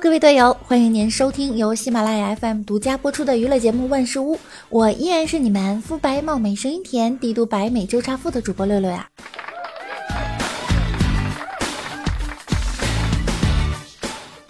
[0.00, 4.34] 各位队友，欢迎您收听由喜马拉雅 FM 独家播出的娱乐节目《万事屋》，
[4.70, 9.06] 我依然是你们肤白貌美、声音甜、帝都白美周差富的主播六六呀。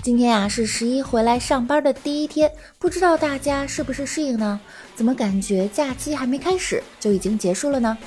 [0.03, 4.61] 今天呀是十一回来上班的第一天，不知道大家是不是适应呢？
[4.95, 7.99] 怎么感觉假期还没开始就已经结束了呢？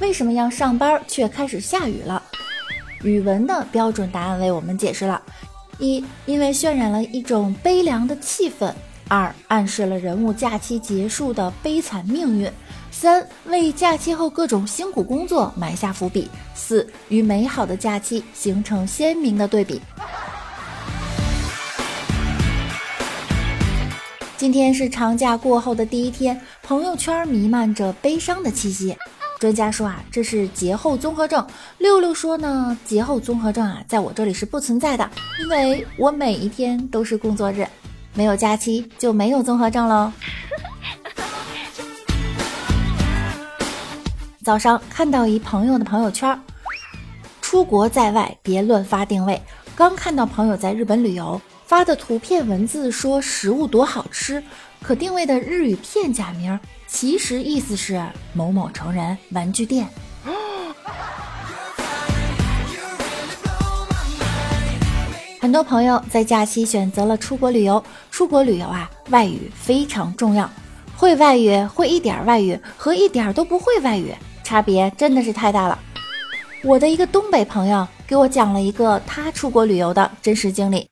[0.00, 2.22] 为什么要上班却开始下雨了？
[3.02, 5.20] 语文的标准答案为我们解释了：
[5.78, 8.72] 一，因为渲染了一种悲凉的气氛；
[9.08, 12.48] 二，暗示了人物假期结束的悲惨命运；
[12.90, 19.80] 三，为假期后各种辛苦工作埋下伏笔；四，与美好的假期形成鲜明的对比。
[24.36, 28.96] 今天是长假过后的第一天，朋友圈弥漫着悲伤的气息。
[29.42, 31.44] 专家说啊，这是节后综合症。
[31.78, 35.10] 六六说呢，节后综合症啊，在我这里是不存在的，
[35.42, 37.66] 因为我每一天都是工作日，
[38.14, 40.12] 没有假期就没有综合症喽。
[44.44, 46.40] 早上看到一朋友的朋友圈，
[47.40, 49.42] 出国在外别乱发定位。
[49.74, 54.40] 刚看到朋友在日本旅游发的图片文字说食物多好吃，
[54.80, 56.56] 可定位的日语片假名。
[56.92, 58.00] 其实意思是
[58.34, 59.88] 某某成人玩具店。
[65.40, 67.82] 很多朋友在假期选择了出国旅游。
[68.10, 70.48] 出国旅游啊，外语非常重要。
[70.94, 75.76] 会外语，会一点外语和一点都不会外语，差别真的是太大了。
[76.62, 80.91] 我的一个东北朋友给我讲了一个他出国旅游的真实经历。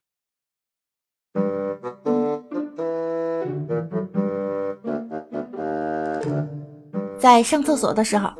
[7.20, 8.30] 在上厕所的时候，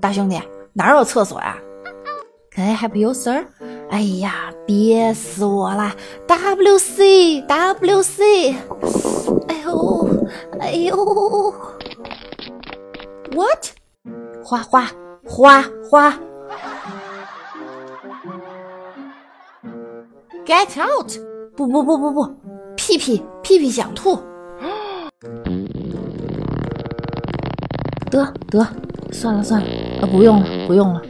[0.00, 0.40] 大兄弟
[0.72, 1.58] 哪有厕所呀
[2.54, 3.44] ？Can I help you, sir？
[3.90, 5.92] 哎呀，憋死我了
[6.28, 8.52] ！W C W C！
[9.48, 10.08] 哎呦
[10.60, 11.52] 哎呦
[13.32, 13.70] ！What？
[14.44, 14.88] 花花
[15.26, 16.16] 花花
[20.46, 21.10] ！Get out！
[21.56, 22.26] 不不不不不！
[22.76, 24.16] 屁屁屁屁想吐！
[28.18, 28.66] 得得，
[29.12, 29.66] 算了算了，
[30.02, 31.00] 啊，不用了不用了。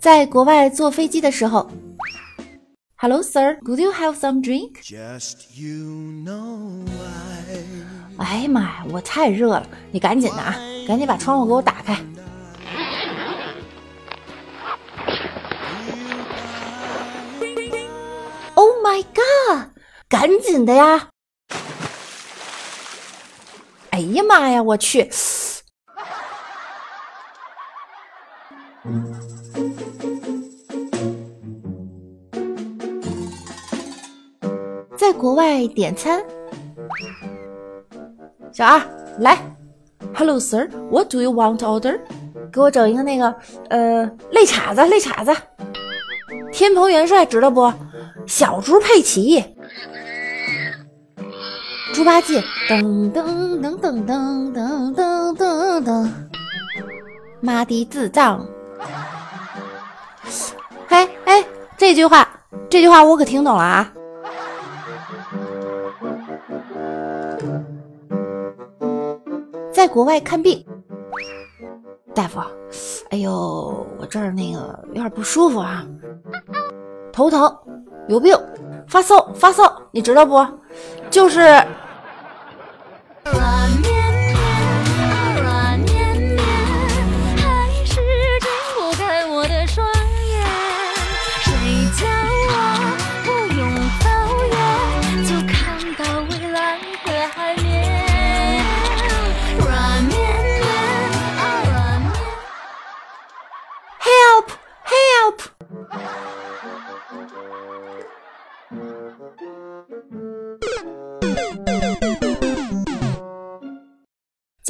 [0.00, 1.70] 在国外坐飞机的时候
[2.96, 4.80] ，Hello sir，Could you have some drink？
[8.18, 10.56] 哎呀妈呀，我太热了，你赶紧的啊，
[10.88, 11.96] 赶紧把窗户给我打开。
[20.10, 21.08] 赶紧的呀！
[23.90, 25.08] 哎呀妈呀，我去！
[34.98, 36.20] 在国外点餐，
[38.52, 38.82] 小二
[39.20, 39.38] 来
[40.12, 42.00] ，Hello sir，What do you want to order？
[42.52, 43.32] 给我整一个那个
[43.68, 45.32] 呃肋叉子，肋叉子，
[46.52, 47.72] 天蓬元帅知道不？
[48.26, 49.56] 小猪佩奇，
[52.00, 56.10] 猪八戒，噔噔噔噔噔噔噔噔噔，
[57.40, 58.42] 妈的智障！
[60.88, 61.44] 哎哎，
[61.76, 62.26] 这句话，
[62.70, 63.92] 这句话我可听懂了啊！
[69.70, 70.64] 在国外看病，
[72.14, 72.40] 大夫，
[73.10, 75.84] 哎呦，我这儿那个有点不舒服啊，
[77.12, 77.54] 头疼。
[78.08, 78.34] 有病，
[78.88, 80.44] 发烧发烧，你知道不？
[81.10, 81.62] 就是。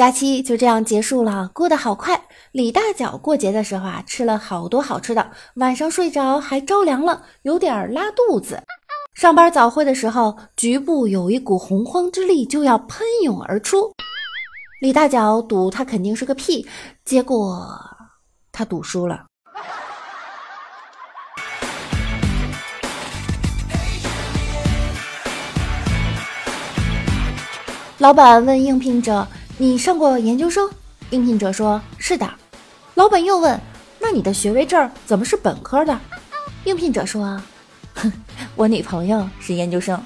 [0.01, 2.19] 假期就这样结束了，过得好快。
[2.53, 8.63] 李大脚过节的时候啊，吃了好多好吃的，晚上睡着还着凉了，有点拉肚子。
[9.13, 13.93] 上班早会的时候，局部有一股洪荒之力就要喷涌而出。
[14.81, 16.67] 李大脚赌他肯定是个屁，
[17.05, 17.79] 结果
[18.51, 19.27] 他赌输了。
[27.99, 29.29] 老板问应聘者。
[29.61, 30.71] 你上过研究生？
[31.11, 32.27] 应聘者说：“是的。”
[32.97, 33.61] 老板又问
[34.01, 36.01] ：“那你的学位证怎么是本科的？”
[36.65, 37.39] 应聘者说
[37.95, 38.11] ：“哼，
[38.57, 40.01] 我女朋友是研究生。”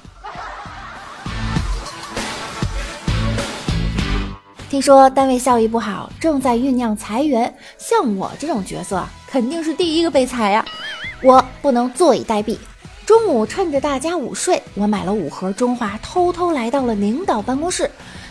[4.69, 7.55] 听说单位效益不好，正在酝酿裁员。
[7.79, 10.65] 像我这种角色，肯定是第一个被裁呀！
[11.23, 12.59] 我不能坐以待毙。
[13.07, 17.89] 中午趁着大家午睡，我买了五盒中华，偷偷来到了领导办公室，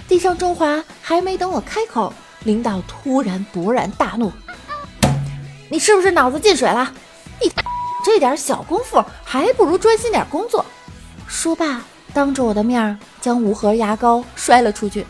[0.08, 2.14] 地上中华，还没等我开口，
[2.44, 4.32] 领导突然勃然大怒
[5.70, 6.92] ：“你是不是脑子进水了？
[7.42, 7.52] 你
[8.06, 10.64] 这点小功夫，还不如专心点工作！”
[11.28, 11.82] 说罢，
[12.14, 15.06] 当着我的面将五盒牙膏摔了出去。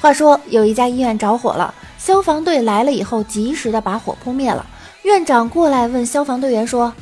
[0.00, 4.64] 话说有一家医院着火了，消防队来了以后，及时的把火扑灭了。
[5.02, 6.92] 院长过来问消防队员说：“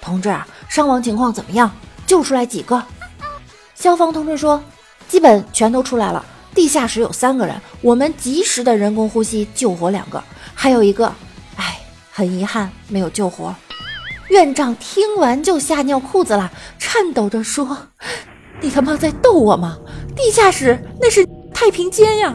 [0.00, 0.34] 同志，
[0.68, 1.70] 伤亡情况怎么样？
[2.06, 2.82] 救出来几个？”
[3.74, 4.62] 消防同志说
[5.08, 6.24] ：“基本全都出来了。
[6.54, 10.22] 地下室有三个人，我们及时的人工呼吸救活两个，
[10.54, 11.12] 还有一个，
[11.56, 11.80] 哎，
[12.12, 13.54] 很遗憾没有救活。”
[14.30, 17.76] 院长听完就吓尿裤子了，颤抖着说
[18.62, 19.76] ：“你他妈在逗我吗？
[20.16, 22.34] 地下室那是太平间呀！”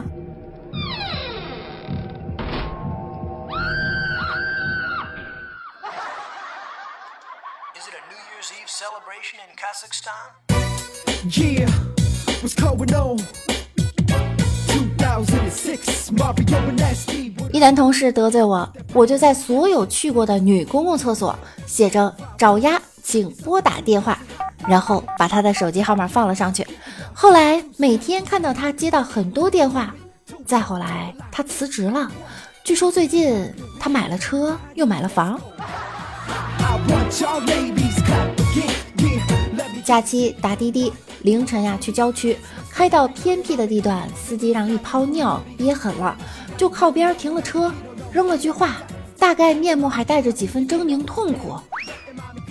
[17.52, 24.18] 一男同事得罪我，我就在所有去过的女公共厕所写着“找鸭，请拨打电话”，
[24.66, 26.66] 然后把他的手机号码放了上去。
[27.12, 29.94] 后来每天看到他接到很多电话。
[30.44, 32.10] 再后来他辞职了，
[32.64, 33.48] 据说最近
[33.78, 35.40] 他买了车，又买了房。
[39.84, 40.92] 假期打滴滴，
[41.22, 42.36] 凌晨呀去郊区，
[42.70, 46.16] 开到偏僻的地段，司机让一泡尿憋狠了，
[46.56, 47.72] 就靠边停了车，
[48.12, 48.76] 扔了句话，
[49.18, 51.54] 大概面目还带着几分狰狞痛苦。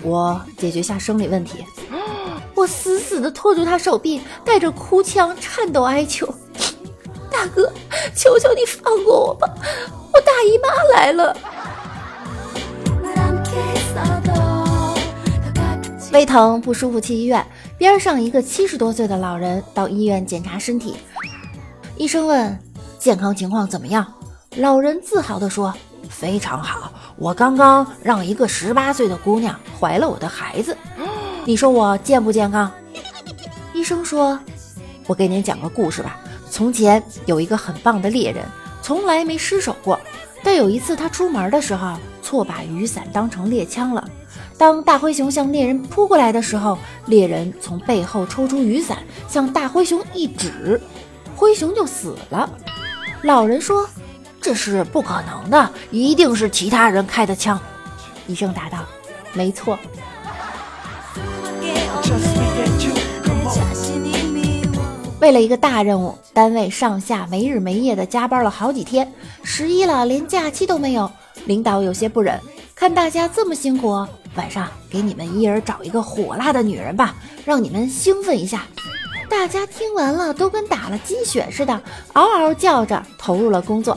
[0.02, 1.64] 我解决下生理问题，
[2.54, 6.26] 我死死地拖住他手臂，带着哭腔，颤抖哀求
[7.30, 7.70] ：“大哥，
[8.16, 9.46] 求求你放过我吧，
[10.12, 11.36] 我大姨妈来了。”
[16.12, 17.44] 胃疼不舒服去医院，
[17.78, 20.96] 边上一个七十多岁的老人到医院检查身体。
[21.96, 22.58] 医生问
[22.98, 24.04] 健康情况怎么样，
[24.56, 25.72] 老人自豪地说
[26.10, 30.76] ：“非常好，我刚刚让一个十八岁的姑娘怀了我的孩子。”
[31.46, 32.68] 你说我健不健康？
[33.72, 34.36] 医生说
[35.06, 36.18] ：“我给您讲个故事吧。
[36.50, 38.44] 从前有一个很棒的猎人，
[38.82, 39.98] 从来没失手过，
[40.42, 44.04] 但有一次他出门的时候错把雨伞当成猎枪了。”
[44.60, 46.76] 当大灰熊向猎人扑过来的时候，
[47.06, 50.78] 猎人从背后抽出雨伞，向大灰熊一指，
[51.34, 52.46] 灰熊就死了。
[53.22, 53.88] 老人说
[54.38, 57.58] ：“这是不可能的，一定是其他人开的枪。”
[58.28, 58.80] 医生答道
[59.32, 59.78] ：“没错。”
[65.22, 69.10] 为了一个大任务，单位上下没日没夜的加班了好几天，
[69.42, 71.10] 十一了连假期都没有，
[71.46, 72.38] 领导有些不忍，
[72.74, 74.06] 看大家这么辛苦。
[74.36, 78.62] 晚上给你们一人找一个火辣的女人吧，让你们兴奋一下。
[79.28, 81.80] 大家听完了都跟打了鸡血似的，
[82.14, 83.96] 嗷嗷叫着投入了工作。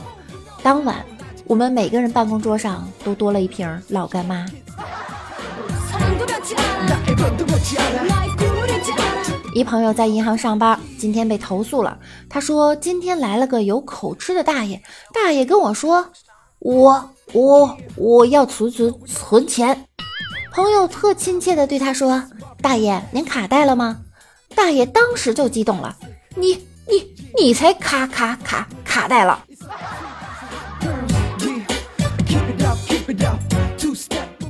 [0.62, 1.04] 当晚，
[1.46, 4.46] 我们每个人办公桌上都多了一瓶老干妈。
[9.54, 11.96] 一朋友在银行上班，今天被投诉了。
[12.28, 16.10] 他说今天来了个有口吃的大爷，大爷跟我说，
[16.58, 19.86] 我我我要存存存钱。
[20.54, 22.22] 朋友特亲切地对他说
[22.62, 23.98] ：“大爷，您卡带了吗？”
[24.54, 25.96] 大爷当时就激动了
[26.36, 26.54] ：“你
[26.88, 29.44] 你你才卡卡卡卡带了！”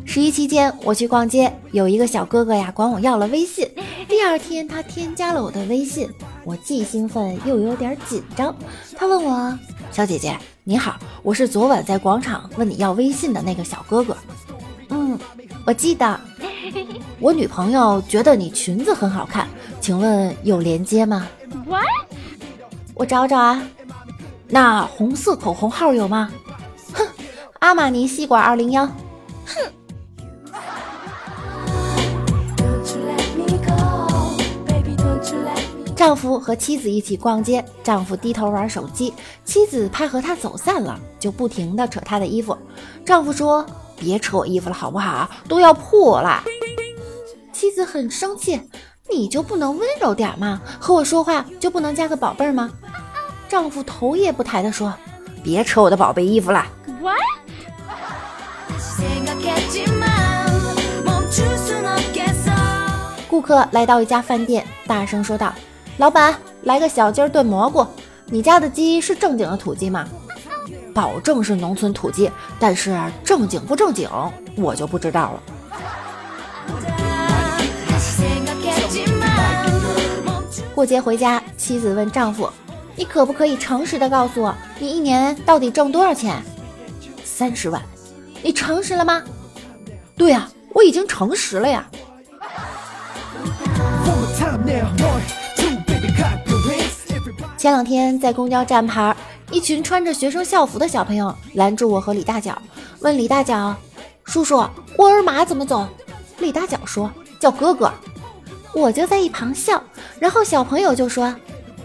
[0.04, 3.66] 十一期间我去逛街，有一个小哥哥呀管我要了微信。
[4.06, 6.06] 第二天他添加了我的微信，
[6.44, 8.54] 我既兴奋又有点紧张。
[8.94, 9.58] 他问我
[9.90, 14.14] ：“小姐姐你好，我是昨晚在广场问你要微信的那个小哥哥。”
[14.90, 15.18] 嗯。
[15.66, 16.20] 我记得，
[17.18, 19.48] 我女朋友觉得你裙子很好看，
[19.80, 21.26] 请问有连接吗？
[22.94, 23.62] 我找找啊。
[24.46, 26.30] 那红色口红号有吗？
[26.92, 27.06] 哼，
[27.60, 28.86] 阿玛尼吸管二零幺。
[28.86, 28.92] 哼。
[35.96, 39.14] 丈夫和妻子一起逛街，丈夫低头玩手机，
[39.46, 42.54] 妻子怕和他走散了，就不停的扯他的衣服。
[43.06, 43.64] 丈夫说。
[44.04, 45.30] 别扯我衣服了，好不好？
[45.48, 46.44] 都要破了。
[47.52, 48.60] 妻子很生气，
[49.10, 50.60] 你就不能温柔点吗？
[50.78, 52.70] 和我说话就不能加个宝贝儿吗？”
[53.48, 54.92] 丈夫头也不抬地说
[55.42, 56.66] ：“别扯我的宝贝衣服了。”
[57.00, 57.16] What？
[63.30, 65.52] 顾客来到一家饭店，大声说道
[65.96, 67.86] ：“老板，来个小鸡炖蘑菇。
[68.26, 70.06] 你家的鸡是正经的土鸡吗
[70.94, 74.08] ？”“保证是农村土鸡，但是正经不正经，
[74.56, 75.42] 我就不知道了。”
[80.74, 82.48] 过节回家，妻子问丈夫
[82.96, 86.42] ：“你可不可以诚实的告诉我，你一年到底挣多少钱
[87.24, 87.82] ？”“三十万。
[88.42, 89.22] ”“你诚实了吗
[90.16, 91.86] ？”“对呀，我已经诚实了呀。”
[97.56, 99.16] 前两天在公交站牌，
[99.54, 102.60] 一群穿着学生校服的小朋友拦住我和李大脚，
[102.98, 103.72] 问李大脚
[104.26, 104.56] ：“叔叔，
[104.98, 105.86] 沃尔玛怎么走？”
[106.40, 107.08] 李大脚说
[107.38, 107.88] ：“叫哥哥。”
[108.74, 109.80] 我就在一旁笑，
[110.18, 111.32] 然后小朋友就说：“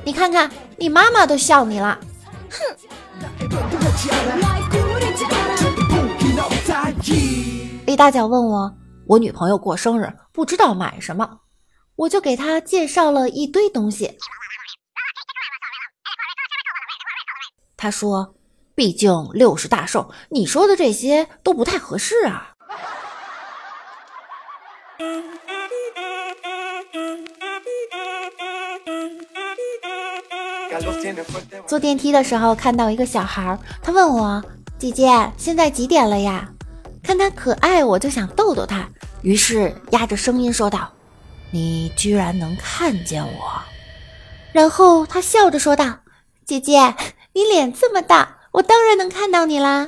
[0.03, 1.99] 你看看，你妈妈都笑你了。”
[2.49, 2.75] 哼。
[7.85, 8.73] 李大脚问我
[9.05, 11.29] ：“我女朋友过生日，不知道买什么。”
[11.95, 14.17] 我就给他介绍了一堆东西。
[17.81, 18.35] 他说
[18.75, 22.49] ：“毕竟六十大寿，你说的这些都不太合适啊。”
[31.65, 34.43] 坐电梯的时候看到一个小孩，他问我
[34.77, 36.49] ：“姐姐，现在几点了呀？”
[37.01, 38.89] 看他可爱，我就想逗逗他，
[39.21, 40.91] 于是压着声音说道。
[41.51, 43.61] 你居然能看见我，
[44.51, 45.99] 然后他笑着说道
[46.45, 46.93] ：“姐姐，
[47.39, 49.87] 你脸这么大，我当然能看到你啦。”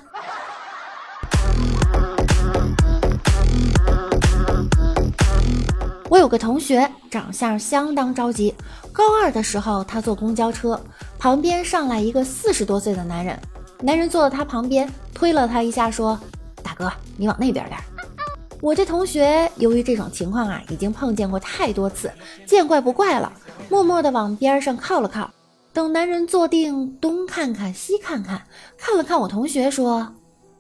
[6.08, 8.56] 我有个同学长相相当着急，
[8.94, 10.82] 高二的时候他坐公交车，
[11.20, 13.38] 旁边上来一个四十多岁的男人，
[13.82, 16.18] 男人坐到他旁边，推了他一下，说
[16.64, 17.78] ：“大哥，你往那边点。”
[18.64, 22.10] 我这同学由于这种情况啊，已经碰见过太多次，
[22.48, 23.30] 见怪不怪了，
[23.68, 25.30] 默默地往边上靠了靠。
[25.74, 28.44] 等男人坐定，东看看西看看，
[28.78, 30.14] 看了看我同学，说：“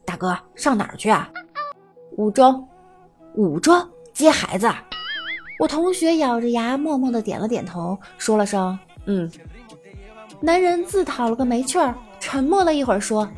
[0.05, 1.29] 大哥，上哪儿去啊
[2.17, 2.67] ？”“五中。
[3.35, 4.69] ”“五中接孩子。”
[5.59, 9.29] 我同学咬着牙，默默地点了点头，说了声“嗯”。
[10.39, 13.29] 男人自讨了个没趣儿，沉默了一会儿，说：“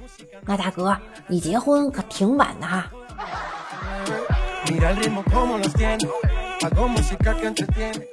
[0.45, 0.95] 那大哥，
[1.27, 2.87] 你结婚可挺晚的哈。”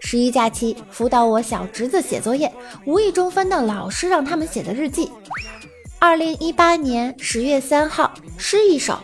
[0.00, 2.52] 十一假期辅导我小侄子写作业，
[2.84, 5.10] 无意中翻到老师让他们写的日记。
[6.00, 8.98] 二零一八年十月三号，诗一首：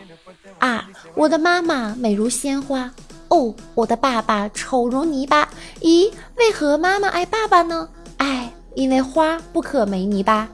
[0.59, 2.91] 啊，我的妈妈美如鲜花，
[3.29, 5.47] 哦，我的爸爸丑如泥巴。
[5.79, 7.87] 咦，为何妈妈爱爸爸呢？
[8.17, 10.49] 哎，因为花不可没泥巴。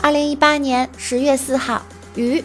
[0.00, 1.82] 二零一八年十月四号，
[2.14, 2.42] 鱼。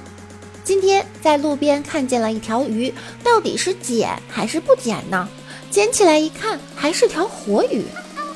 [0.64, 5.28] 今天在路边看见了一条鱼，到底是捡还是不捡呢？
[5.72, 7.84] 捡起来一看，还是条活鱼。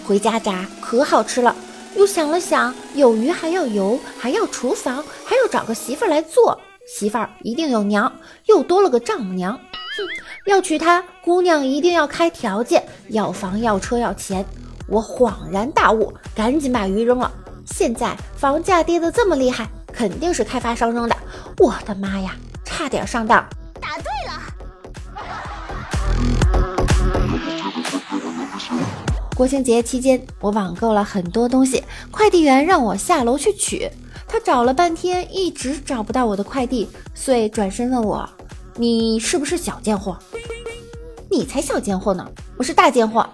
[0.04, 1.56] 回家炸可好吃了。
[1.96, 6.60] 又想了想，有鱼还要油，还要厨房，还要找个媳妇来做。
[6.88, 8.12] 媳妇儿一定有娘，
[8.48, 9.54] 又多了个丈母娘。
[9.54, 10.04] 哼，
[10.46, 14.46] 要娶她，姑娘一定要开条件，要房要车要钱。
[14.88, 17.32] 我恍然大悟，赶紧把鱼扔了。
[17.66, 21.16] 现在房价跌得这么厉害，肯定是开发商扔的。
[21.58, 22.36] 我的妈呀，
[22.66, 23.48] 差点上当！
[23.80, 24.34] 答对了。
[29.36, 33.90] 国庆节期间，我网购了很多东西，快递员让我下楼去取，
[34.28, 38.30] 他找了半天，一直找不到我的快递，遂转身问我
[38.76, 40.18] ：“你是不是小贱货
[41.32, 43.28] ？”“你才小贱货呢，我是大贱货。”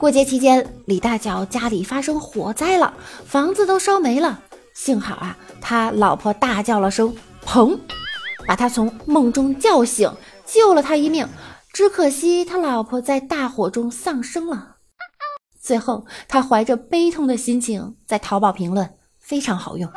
[0.00, 2.94] 过节期间，李大脚家里发生火灾了，
[3.26, 4.40] 房子都烧没了。
[4.72, 7.14] 幸好啊，他老婆大叫了声
[7.44, 7.78] “砰”，
[8.48, 10.10] 把他从梦中叫醒，
[10.46, 11.28] 救了他一命。
[11.74, 14.76] 只可惜他老婆在大火中丧生了。
[15.60, 19.92] 最后，他怀着悲痛的心情在淘宝评论：“非常好用。”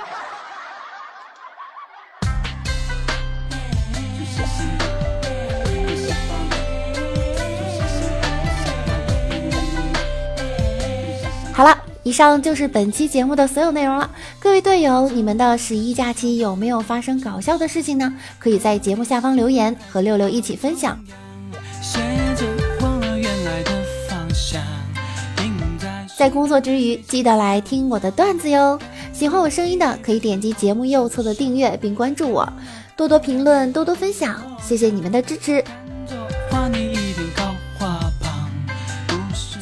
[12.03, 14.09] 以上就是本期节目的所有内容了。
[14.39, 18.13] 各位队友，你们的十一假期有没有发生搞笑的事情呢？
[18.37, 20.99] 可以在节目下方留言，和六六一起分享。
[26.17, 28.77] 在工作之余，记得来听我的段子哟。
[29.13, 32.47] 喜欢我声音的可以点击节目右侧的订阅并关注我，
[32.97, 35.63] 多多评论，多多分享，谢谢你们的支持。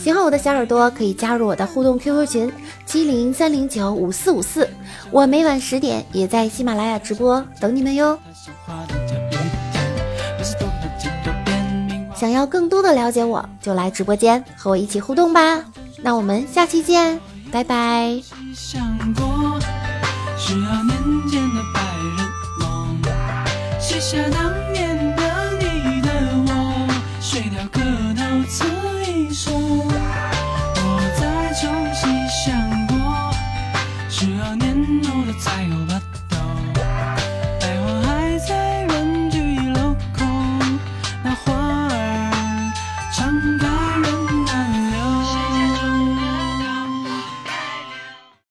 [0.01, 2.51] 喜欢我的小耳朵可以加入我的互动 QQ 群
[2.87, 4.67] 七零三零九五四五四，
[5.11, 8.17] 我每晚十点也在喜马拉雅直播等你们哟。
[12.15, 15.63] 想要更多的了解我，就来直播间和我一起互动吧。
[16.01, 17.19] 那我们下期见，
[17.51, 18.19] 拜拜。